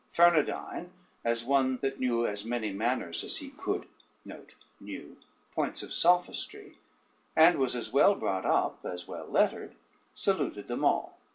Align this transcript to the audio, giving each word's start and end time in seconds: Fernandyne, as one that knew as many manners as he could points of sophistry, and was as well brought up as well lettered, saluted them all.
Fernandyne, 0.11 0.89
as 1.23 1.45
one 1.45 1.77
that 1.83 1.99
knew 1.99 2.25
as 2.25 2.43
many 2.43 2.71
manners 2.73 3.23
as 3.23 3.37
he 3.37 3.51
could 3.51 3.85
points 5.53 5.83
of 5.83 5.93
sophistry, 5.93 6.79
and 7.35 7.59
was 7.59 7.75
as 7.75 7.93
well 7.93 8.15
brought 8.15 8.43
up 8.47 8.83
as 8.83 9.07
well 9.07 9.27
lettered, 9.27 9.75
saluted 10.15 10.67
them 10.67 10.83
all. 10.83 11.19